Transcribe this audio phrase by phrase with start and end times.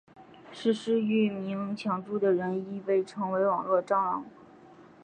[0.51, 4.25] 实施域名抢注的人亦被称为网路蟑螂。